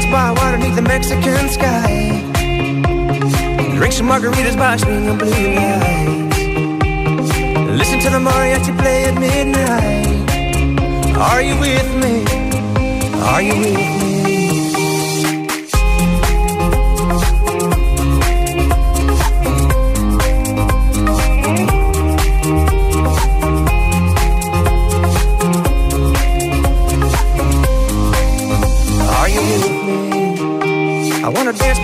Dance 0.00 0.12
by 0.12 0.30
water 0.30 0.58
beneath 0.58 0.76
the 0.76 0.82
Mexican 0.82 1.48
sky. 1.48 2.20
Drink 3.76 3.92
some 3.92 4.08
margaritas 4.08 4.56
by 4.56 4.76
swinging 4.76 5.18
blue 5.18 5.54
lights. 5.54 6.38
Listen 7.78 7.98
to 8.00 8.10
the 8.10 8.18
mariachi 8.18 8.78
play 8.78 9.04
at 9.06 9.14
midnight. 9.18 11.16
Are 11.16 11.42
you 11.42 11.58
with 11.58 11.94
me? 12.02 12.24
Are 13.22 13.42
you 13.42 13.56
with 13.58 13.76
me? 13.76 13.97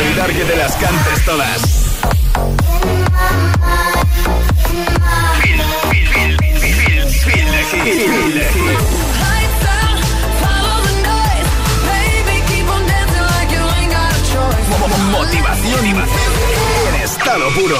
evitar 0.00 0.32
que 0.32 0.44
te 0.44 0.56
las 0.56 0.72
cantes 0.76 1.24
todas. 1.24 1.62
Motivación 15.10 15.86
y 15.86 15.90
en 15.90 17.02
estado 17.02 17.50
puro. 17.50 17.78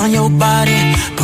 on 0.00 0.10
your 0.12 0.30
body 0.30 1.19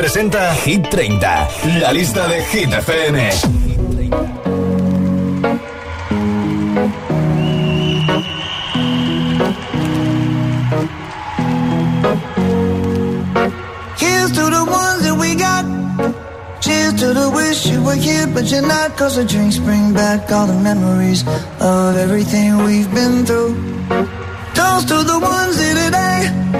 presenta 0.00 0.54
Hit 0.54 0.88
30, 0.88 1.48
la 1.78 1.92
lista 1.92 2.26
de 2.26 2.42
Hit 2.42 2.72
FM. 2.72 3.16
Here's 13.98 14.32
to 14.32 14.48
the 14.48 14.64
ones 14.64 15.02
that 15.04 15.16
we 15.20 15.34
got. 15.34 15.66
Cheers 16.62 16.94
to 17.00 17.12
the 17.12 17.30
wish 17.34 17.66
you 17.66 17.82
were 17.82 17.94
here, 17.94 18.26
but 18.28 18.50
you're 18.50 18.66
not. 18.66 18.96
Cause 18.96 19.16
the 19.16 19.24
drinks 19.26 19.58
bring 19.58 19.92
back 19.92 20.32
all 20.32 20.46
the 20.46 20.58
memories 20.62 21.26
of 21.60 21.98
everything 21.98 22.64
we've 22.64 22.90
been 22.94 23.26
through. 23.26 23.54
Toast 24.54 24.88
to 24.88 25.04
the 25.04 25.18
ones 25.20 25.58
today. 25.58 26.59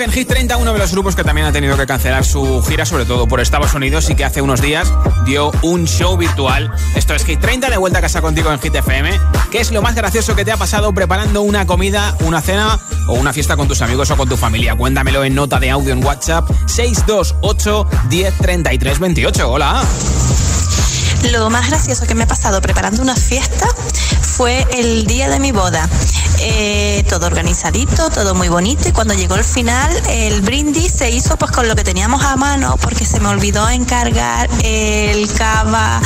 5 0.00 0.04
en 0.04 0.12
Hit 0.12 0.28
30, 0.28 0.56
uno 0.56 0.72
de 0.72 0.78
los 0.78 0.92
grupos 0.92 1.14
que 1.14 1.24
también 1.24 1.46
ha 1.46 1.52
tenido 1.52 1.76
que 1.76 1.86
cancelar 1.86 2.24
su 2.24 2.62
gira, 2.62 2.86
sobre 2.86 3.04
todo 3.04 3.28
por 3.28 3.38
Estados 3.38 3.74
Unidos, 3.74 4.08
y 4.08 4.14
que 4.14 4.24
hace 4.24 4.40
unos 4.40 4.62
días 4.62 4.90
dio 5.26 5.50
un 5.60 5.86
show 5.86 6.16
virtual. 6.16 6.72
Esto 6.94 7.14
es 7.14 7.22
Hit 7.24 7.38
30, 7.38 7.68
de 7.68 7.76
vuelta 7.76 7.98
a 7.98 8.00
casa 8.00 8.22
contigo 8.22 8.50
en 8.50 8.58
Hit 8.60 8.74
FM. 8.74 9.10
¿Qué 9.50 9.60
es 9.60 9.70
lo 9.70 9.82
más 9.82 9.94
gracioso 9.94 10.34
que 10.34 10.44
te 10.44 10.52
ha 10.52 10.56
pasado 10.56 10.94
preparando 10.94 11.42
una 11.42 11.66
comida, 11.66 12.16
una 12.20 12.40
cena 12.40 12.78
o 13.08 13.12
una 13.12 13.34
fiesta 13.34 13.56
con 13.56 13.68
tus 13.68 13.82
amigos 13.82 14.10
o 14.10 14.16
con 14.16 14.26
tu 14.26 14.38
familia? 14.38 14.74
Cuéntamelo 14.74 15.22
en 15.22 15.34
nota 15.34 15.60
de 15.60 15.70
audio 15.70 15.92
en 15.92 16.02
WhatsApp 16.02 16.48
628 16.66 17.86
10 18.08 18.34
28. 19.00 19.50
Hola. 19.50 19.82
Lo 21.30 21.50
más 21.50 21.68
gracioso 21.68 22.06
que 22.06 22.14
me 22.14 22.24
ha 22.24 22.26
pasado 22.26 22.62
preparando 22.62 23.02
una 23.02 23.16
fiesta 23.16 23.68
fue 24.22 24.66
el 24.72 25.04
día 25.06 25.28
de 25.28 25.40
mi 25.40 25.52
boda. 25.52 25.86
Eh, 26.42 27.04
todo 27.08 27.26
organizadito, 27.26 28.08
todo 28.08 28.34
muy 28.34 28.48
bonito. 28.48 28.88
Y 28.88 28.92
cuando 28.92 29.14
llegó 29.14 29.34
el 29.34 29.44
final 29.44 29.90
el 30.08 30.40
brindis 30.40 30.92
se 30.92 31.10
hizo 31.10 31.36
pues 31.36 31.50
con 31.50 31.68
lo 31.68 31.76
que 31.76 31.84
teníamos 31.84 32.24
a 32.24 32.36
mano 32.36 32.76
porque 32.80 33.04
se 33.04 33.20
me 33.20 33.28
olvidó 33.28 33.68
encargar 33.68 34.48
el 34.64 35.30
cava, 35.34 36.00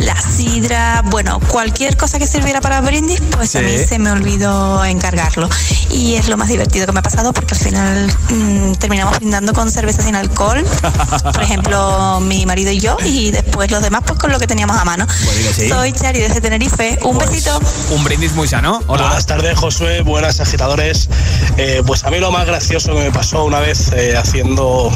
la 0.00 0.20
sidra, 0.20 1.02
bueno, 1.06 1.40
cualquier 1.48 1.96
cosa 1.96 2.18
que 2.18 2.26
sirviera 2.26 2.60
para 2.60 2.80
brindis 2.80 3.20
pues 3.32 3.54
a 3.56 3.60
mí 3.60 3.76
se 3.78 3.98
me 3.98 4.10
olvidó 4.10 4.84
encargarlo 4.84 5.48
y 5.90 6.14
es 6.14 6.28
lo 6.28 6.36
más 6.36 6.48
divertido 6.48 6.86
que 6.86 6.92
me 6.92 7.00
ha 7.00 7.02
pasado 7.02 7.32
porque 7.32 7.54
al 7.54 7.60
final 7.60 8.12
mm, 8.30 8.72
terminamos 8.74 9.18
brindando 9.18 9.52
con 9.52 9.70
cerveza 9.70 10.02
sin 10.02 10.16
alcohol, 10.16 10.64
por 11.22 11.42
ejemplo 11.42 12.20
mi 12.20 12.46
marido 12.46 12.70
y 12.70 12.80
yo 12.80 12.96
y 13.04 13.30
después 13.30 13.70
los 13.70 13.82
demás 13.82 14.02
pues 14.06 14.18
con 14.18 14.32
lo 14.32 14.38
que 14.38 14.46
teníamos 14.46 14.76
a 14.76 14.84
mano. 14.84 15.06
sí. 15.54 15.68
Soy 15.68 15.92
Chari 15.92 16.20
desde 16.20 16.40
Tenerife, 16.40 16.98
un 17.02 17.18
besito. 17.18 17.60
Un 17.90 18.02
brindis 18.04 18.32
muy 18.32 18.48
sano. 18.48 18.80
Hola. 18.86 19.04
Buenas 19.04 19.26
tardes, 19.26 19.58
Josué. 19.58 20.02
Buenas 20.02 20.40
agitadores. 20.40 21.08
Eh, 21.56 21.82
pues 21.86 22.04
a 22.04 22.10
mí 22.10 22.18
lo 22.18 22.30
más 22.30 22.46
gracioso 22.46 22.94
que 22.94 23.00
me 23.00 23.12
pasó 23.12 23.44
una 23.44 23.60
vez 23.60 23.92
eh, 23.92 24.16
haciendo 24.16 24.90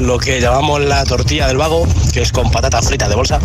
lo 0.00 0.18
que 0.18 0.40
llamamos 0.40 0.80
la 0.80 1.04
tortilla 1.04 1.46
del 1.46 1.56
vago, 1.56 1.86
que 2.12 2.22
es 2.22 2.32
con 2.32 2.50
patata 2.50 2.82
frita 2.82 3.08
de 3.08 3.14
bolsa. 3.14 3.38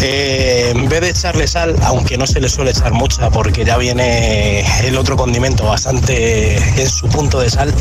Eh, 0.00 0.72
en 0.74 0.88
vez 0.88 1.00
de 1.00 1.10
echarle 1.10 1.46
sal, 1.46 1.76
aunque 1.82 2.18
no 2.18 2.26
se 2.26 2.40
le 2.40 2.48
suele 2.48 2.70
echar 2.72 2.92
mucha 2.92 3.30
porque 3.30 3.64
ya 3.64 3.76
viene 3.76 4.64
el 4.84 4.96
otro 4.96 5.16
condimento 5.16 5.64
bastante 5.64 6.56
en 6.56 6.88
su 6.88 7.08
punto 7.08 7.40
de 7.40 7.50
sal, 7.50 7.72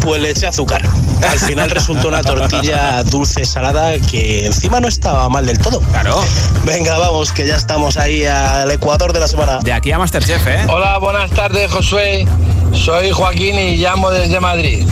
pues 0.00 0.22
le 0.22 0.30
eché 0.30 0.46
azúcar. 0.46 0.82
Al 1.28 1.38
final 1.38 1.70
resultó 1.70 2.08
una 2.08 2.22
tortilla 2.22 3.02
dulce 3.04 3.44
salada 3.44 3.98
que 3.98 4.46
encima 4.46 4.80
no 4.80 4.88
estaba 4.88 5.28
mal 5.28 5.46
del 5.46 5.58
todo. 5.58 5.80
Claro. 5.80 6.22
Venga, 6.64 6.98
vamos, 6.98 7.32
que 7.32 7.46
ya 7.46 7.56
estamos 7.56 7.96
ahí 7.96 8.24
al 8.24 8.70
ecuador 8.70 9.12
de 9.12 9.20
la 9.20 9.28
semana. 9.28 9.58
De 9.58 9.72
aquí 9.72 9.92
a 9.92 9.98
Masterchef, 9.98 10.46
¿eh? 10.46 10.64
Hola, 10.68 10.98
buenas 10.98 11.30
tardes, 11.30 11.70
Josué. 11.70 12.26
Soy 12.72 13.10
Joaquín 13.10 13.58
y 13.58 13.76
llamo 13.76 14.10
desde 14.10 14.40
Madrid. 14.40 14.86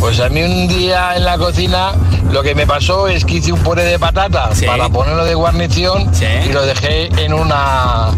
Pues 0.00 0.20
a 0.20 0.28
mí 0.28 0.42
un 0.42 0.68
día 0.68 1.16
en 1.16 1.24
la 1.24 1.38
cocina 1.38 1.92
lo 2.30 2.42
que 2.42 2.54
me 2.54 2.66
pasó 2.66 3.08
es 3.08 3.24
que 3.24 3.34
hice 3.34 3.52
un 3.52 3.60
puré 3.62 3.84
de 3.84 3.98
patata 3.98 4.50
para 4.66 4.88
ponerlo 4.88 5.24
de 5.24 5.34
guarnición 5.34 6.10
y 6.48 6.52
lo 6.52 6.62
dejé 6.66 7.06
en 7.24 7.32
una 7.32 8.10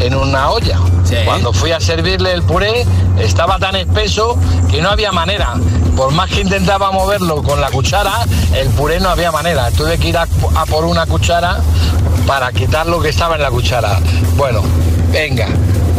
en 0.00 0.14
una 0.14 0.50
olla. 0.50 0.78
Cuando 1.24 1.52
fui 1.52 1.72
a 1.72 1.80
servirle 1.80 2.32
el 2.32 2.42
puré 2.42 2.84
estaba 3.18 3.58
tan 3.58 3.76
espeso 3.76 4.36
que 4.70 4.80
no 4.82 4.90
había 4.90 5.12
manera. 5.12 5.54
Por 5.96 6.12
más 6.12 6.30
que 6.30 6.40
intentaba 6.42 6.92
moverlo 6.92 7.42
con 7.42 7.60
la 7.60 7.70
cuchara, 7.70 8.24
el 8.54 8.68
puré 8.70 9.00
no 9.00 9.08
había 9.08 9.32
manera. 9.32 9.70
Tuve 9.72 9.98
que 9.98 10.08
ir 10.08 10.18
a, 10.18 10.26
a 10.54 10.66
por 10.66 10.84
una 10.84 11.06
cuchara 11.06 11.58
para 12.26 12.52
quitar 12.52 12.86
lo 12.86 13.00
que 13.00 13.08
estaba 13.08 13.34
en 13.36 13.42
la 13.42 13.50
cuchara. 13.50 13.98
Bueno, 14.36 14.62
venga. 15.12 15.48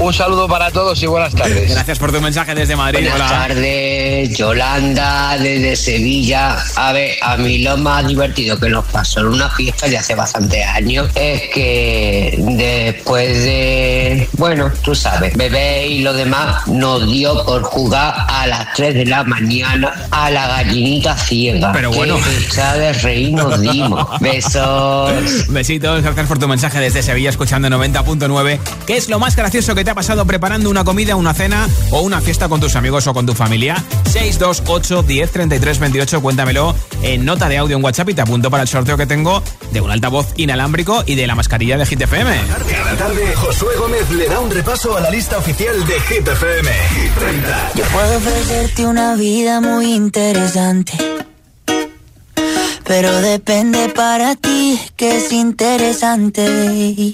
Un 0.02 0.14
saludo 0.14 0.47
para 0.47 0.72
todos 0.72 1.04
y 1.04 1.08
buenas 1.08 1.36
tardes. 1.36 1.72
Gracias 1.72 2.00
por 2.00 2.14
tu 2.14 2.22
mensaje 2.22 2.56
desde 2.56 2.74
Madrid. 2.78 3.10
Buenas 3.10 3.30
Hola. 3.30 3.47
tardes, 3.47 4.38
Yolanda 4.38 5.38
desde 5.38 5.76
Sevilla. 5.76 6.56
A 6.78 6.93
ver, 6.93 7.18
a 7.22 7.36
mí 7.36 7.58
lo 7.58 7.76
más 7.76 8.08
divertido 8.08 8.58
que 8.58 8.70
nos 8.70 8.86
pasó 8.86 9.20
en 9.20 9.26
una 9.26 9.50
fiesta 9.50 9.89
de 9.89 9.97
hace 9.97 10.16
bastantes 10.16 10.66
años 10.66 11.10
es 11.16 11.41
que 11.54 12.34
después 12.38 13.43
de, 13.43 14.30
bueno, 14.38 14.72
tú 14.82 14.95
sabes, 14.95 15.36
bebé 15.36 15.88
y 15.88 16.00
lo 16.00 16.14
demás, 16.14 16.66
nos 16.68 17.12
dio 17.12 17.43
por 17.43 17.64
jugar 17.64 18.16
a 18.30 18.47
las 18.47 18.74
3 18.76 18.93
de 18.93 19.06
la 19.06 19.26
mañana 19.26 20.08
a 20.12 20.32
la 20.32 20.47
gallinita 20.47 21.18
ciega. 21.18 21.74
Pero 21.74 21.91
bueno. 21.91 22.18
de 22.78 22.93
reír 22.93 23.34
nos 23.34 23.60
dimos. 23.60 24.08
Besos. 24.22 25.47
Besitos, 25.50 26.04
gracias 26.04 26.28
por 26.28 26.39
tu 26.39 26.47
mensaje 26.47 26.80
desde 26.80 27.04
Sevilla 27.04 27.32
escuchando 27.32 27.68
90.9. 27.68 28.60
¿Qué 28.88 28.95
es 28.95 29.10
lo 29.10 29.20
más 29.20 29.36
gracioso 29.36 29.76
que 29.76 29.84
te 29.84 29.88
ha 29.89 29.95
pasado 29.95 30.25
preparando 30.25 30.69
una 30.69 30.83
comida, 30.83 31.15
una 31.15 31.33
cena 31.33 31.67
o 31.91 32.01
una 32.01 32.21
fiesta 32.21 32.47
con 32.47 32.59
tus 32.59 32.75
amigos 32.75 33.07
o 33.07 33.13
con 33.13 33.25
tu 33.25 33.33
familia? 33.33 33.83
628 34.11 35.03
10 35.03 35.31
33 35.31 35.79
28, 35.79 36.21
cuéntamelo 36.21 36.75
en 37.01 37.25
nota 37.25 37.49
de 37.49 37.57
audio 37.57 37.77
en 37.77 37.83
WhatsApp 37.83 38.09
y 38.09 38.13
te 38.13 38.21
apunto 38.21 38.49
para 38.49 38.63
el 38.63 38.69
sorteo 38.69 38.97
que 38.97 39.05
tengo 39.05 39.41
de 39.71 39.81
un 39.81 39.91
altavoz 39.91 40.27
inalámbrico 40.37 41.03
y 41.05 41.15
de 41.15 41.27
la 41.27 41.35
mascarilla 41.35 41.77
de 41.77 41.85
Hit 41.85 42.01
FM. 42.01 42.37
Cada 42.71 42.95
tarde, 42.97 43.35
Josué 43.35 43.75
Gómez 43.77 44.09
le 44.11 44.27
da 44.27 44.39
un 44.39 44.51
repaso 44.51 44.95
a 44.95 44.99
la 45.01 45.09
lista 45.09 45.37
oficial 45.37 45.85
de 45.85 45.99
Hit 46.01 46.27
FM. 46.27 46.71
Hit 46.71 47.13
30. 47.15 47.71
Yo 47.75 47.83
puedo 47.85 48.17
ofrecerte 48.17 48.85
una 48.85 49.15
vida 49.15 49.61
muy 49.61 49.93
interesante. 49.93 50.93
Pero 52.85 53.21
depende 53.21 53.89
para 53.89 54.35
ti 54.35 54.79
que 54.95 55.17
es 55.17 55.31
interesante. 55.31 57.13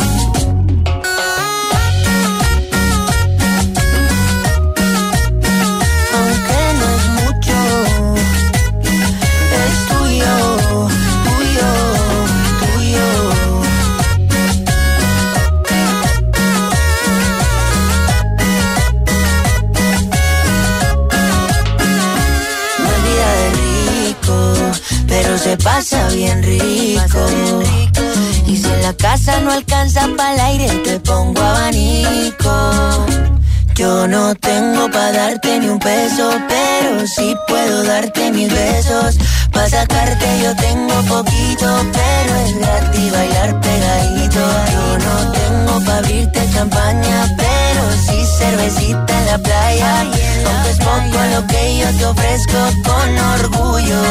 Darte 35.31 35.59
ni 35.59 35.67
un 35.69 35.79
peso, 35.79 36.29
pero 36.49 37.07
sí 37.07 37.35
puedo 37.47 37.83
darte 37.83 38.31
mis 38.31 38.51
besos. 38.51 39.17
Pa' 39.53 39.69
sacarte 39.69 40.27
yo 40.43 40.53
tengo 40.55 40.95
poquito, 41.03 41.67
pero 41.93 42.35
es 42.43 42.57
gratis 42.59 43.11
bailar 43.11 43.61
pegadito. 43.61 44.41
Yo 44.73 44.97
no 45.05 45.31
tengo 45.31 45.85
pa' 45.85 45.97
abrirte 45.97 46.41
champaña, 46.53 47.35
pero 47.37 47.81
sí 48.05 48.25
cervecita 48.39 49.19
en 49.19 49.25
la 49.25 49.37
playa. 49.37 50.01
Aunque 50.01 50.69
es 50.69 50.79
poco 50.79 51.17
lo 51.33 51.47
que 51.47 51.77
yo 51.79 51.87
te 51.97 52.05
ofrezco 52.05 52.59
con 52.83 53.09
orgullo, 53.39 54.01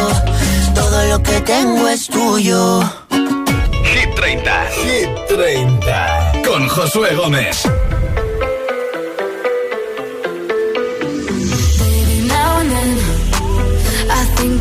todo 0.75 1.05
lo 1.05 1.23
que 1.23 1.41
tengo 1.43 1.89
es 1.89 2.07
tuyo. 2.07 2.81
Hit 3.85 4.14
30. 4.14 4.66
Hit 4.83 5.11
30. 5.29 6.33
Con 6.47 6.66
Josué 6.68 7.14
Gómez. 7.14 7.66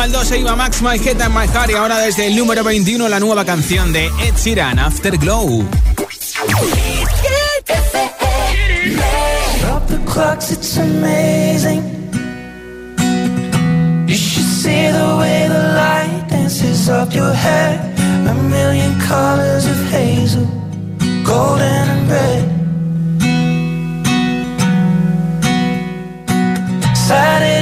1 0.00 0.04
al 0.04 0.12
2 0.12 0.28
se 0.28 0.38
iba 0.38 0.56
Max 0.56 0.80
My 0.80 0.98
Head 0.98 1.20
and 1.20 1.34
My 1.34 1.46
Heart 1.46 1.72
y 1.72 1.74
ahora 1.74 1.98
desde 1.98 2.26
el 2.28 2.34
número 2.34 2.64
21 2.64 3.06
la 3.06 3.20
nueva 3.20 3.44
canción 3.44 3.92
de 3.92 4.06
Ed 4.06 4.34
Sheeran, 4.34 4.78
Afterglow. 4.78 5.62
Stop 9.58 9.88
the 9.88 9.98
clocks, 10.10 10.52
it's 10.52 10.78
amazing. 10.78 11.82
You 14.08 14.14
should 14.16 14.46
see 14.46 14.90
the 14.90 15.16
way 15.18 15.46
the 15.48 15.74
light 15.74 16.30
dances 16.30 16.88
up 16.88 17.12
your 17.12 17.34
hair. 17.34 17.78
A 18.26 18.34
million 18.48 18.98
colors 19.00 19.66
of 19.66 19.76
hazel, 19.90 20.46
golden 21.24 21.88
and 21.90 22.10
red. 22.10 22.44
Saturday 26.96 27.59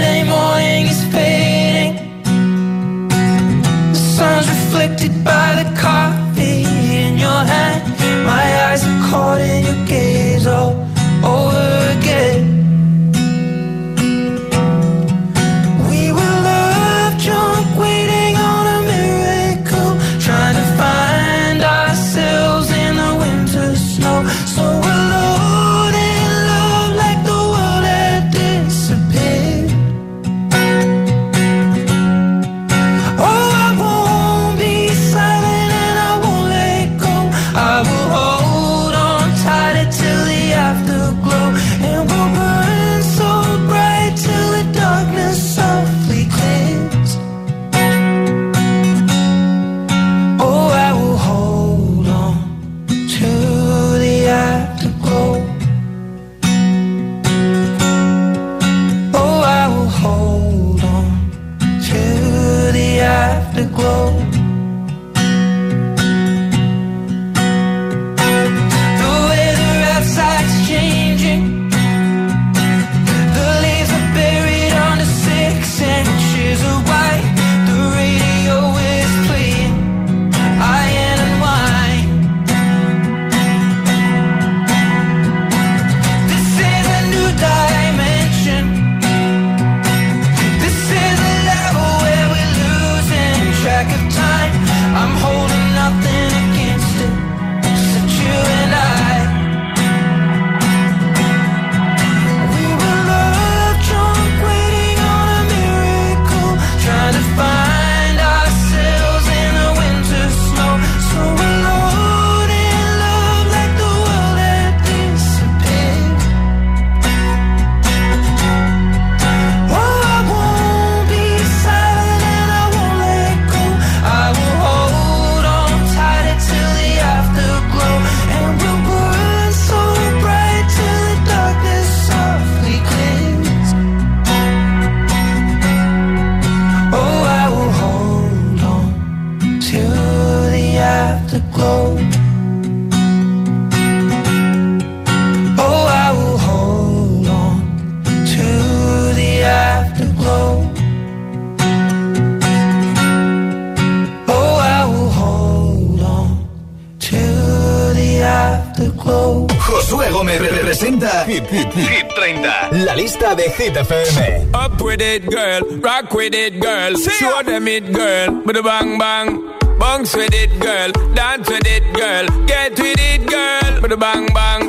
Up 164.54 164.80
with 164.80 165.02
it, 165.02 165.28
girl. 165.30 165.60
Rock 165.80 166.12
with 166.14 166.32
it, 166.34 166.58
girl. 166.58 166.94
Show 166.96 167.42
them 167.42 167.68
it, 167.68 167.92
girl. 167.92 168.42
Bada 168.42 168.62
bang 168.64 168.98
bang. 168.98 169.78
Bounce 169.78 170.16
with 170.16 170.32
it, 170.32 170.58
girl. 170.58 170.90
Dance 171.14 171.48
with 171.48 171.66
it, 171.66 171.84
girl. 171.94 172.26
Get 172.46 172.78
with 172.78 172.96
it, 172.98 173.26
girl. 173.28 173.80
Bada 173.82 174.00
bang 174.00 174.26
bang. 174.32 174.67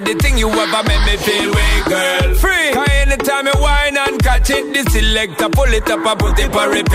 it 0.00 0.18
the 0.18 0.22
thing 0.22 0.38
you 0.38 0.48
ever 0.48 0.82
make 0.88 1.04
me 1.06 1.16
feel 1.16 1.52
way, 1.52 1.82
girl. 1.88 2.34
Free. 2.34 2.72
Cause 2.72 2.88
anytime 2.90 3.46
you 3.46 3.52
whine 3.60 3.96
and 3.96 4.22
catch 4.22 4.50
it, 4.50 4.72
the 4.72 4.90
selector 4.90 5.48
pull 5.48 5.72
it 5.72 5.88
up 5.90 6.06
and 6.06 6.18
put 6.18 6.38
it 6.38 6.52
for 6.52 6.72
it. 6.72 6.89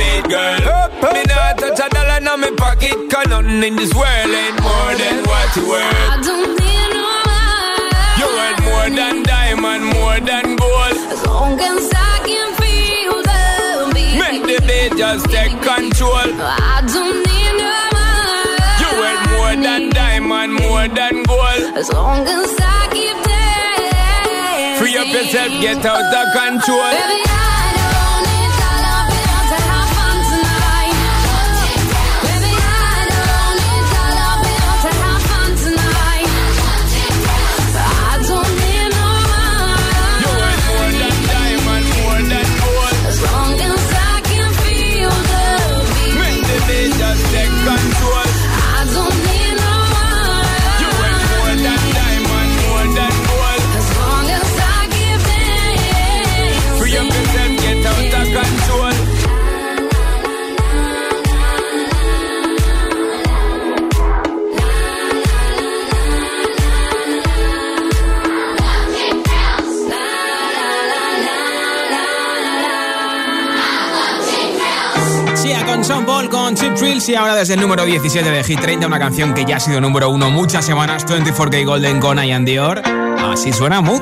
yourself 25.36 25.62
get 25.62 25.86
out 25.86 26.12
the 26.12 26.40
control. 26.40 27.25
Avicii 77.06 77.18
ahora 77.18 77.36
desde 77.36 77.54
el 77.54 77.60
número 77.60 77.86
17 77.86 78.32
de 78.32 78.44
Hit 78.44 78.60
30, 78.60 78.88
una 78.88 78.98
canción 78.98 79.36
que 79.36 79.46
ya 79.46 79.58
ha 79.58 79.60
sido 79.60 79.80
número 79.80 80.10
uno 80.10 80.32
muchas 80.32 80.66
semanas, 80.66 81.06
24K 81.06 81.64
Golden 81.64 82.00
con 82.00 82.18
Ian 82.18 82.46
Dior. 82.46 82.82
Así 82.84 83.54
suena 83.54 83.80
Mood. 83.80 84.02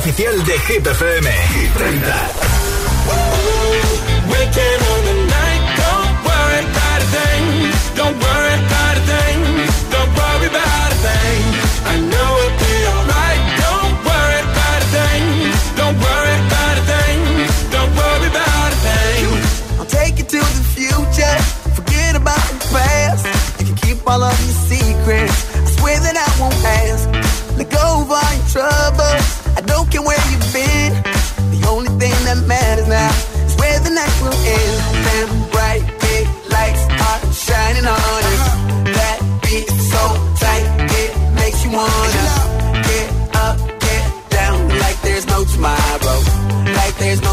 oficial 0.00 0.42
de 0.44 0.58
Hit 0.60 0.88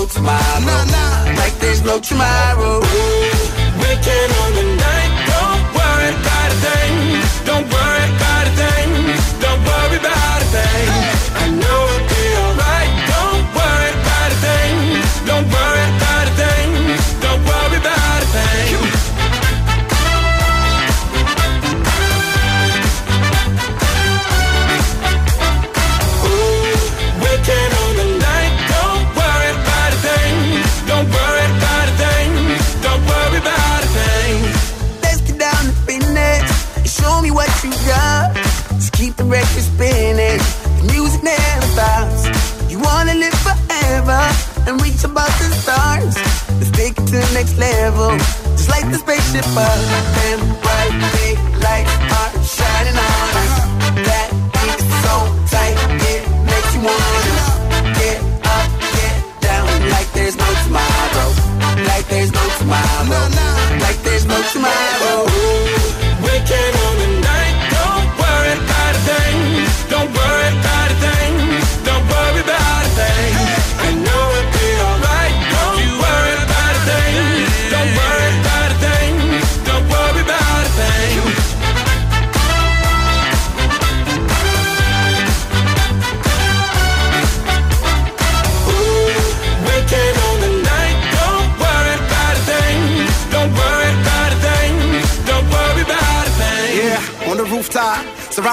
tomorrow. 0.07 0.59
Nah, 0.65 0.83
nah. 0.85 1.35
Like 1.37 1.57
there's 1.59 1.83
no 1.83 1.99
tomorrow. 1.99 2.86
the 48.91 48.97
spaceship 48.97 49.45
uh, 49.55 49.59
up 49.59 50.17
and 50.25 50.66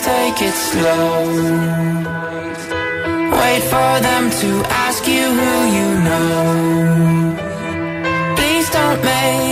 take 0.00 0.38
it 0.48 0.54
slow. 0.54 1.12
Wait 3.40 3.62
for 3.72 3.92
them 4.08 4.24
to 4.42 4.50
ask 4.84 5.06
you 5.06 5.26
who 5.38 5.54
you 5.76 5.88
know. 6.06 7.36
Please 8.36 8.70
don't 8.70 9.00
make 9.04 9.51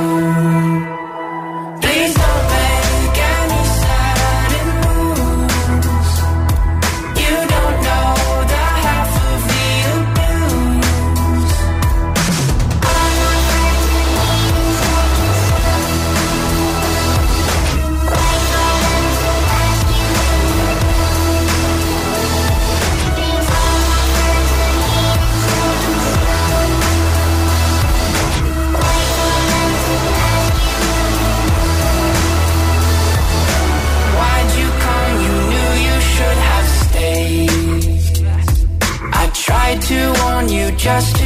just 40.81 41.20